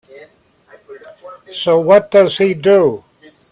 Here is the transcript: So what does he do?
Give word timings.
So 1.53 1.79
what 1.79 2.09
does 2.09 2.39
he 2.39 2.55
do? 2.55 3.03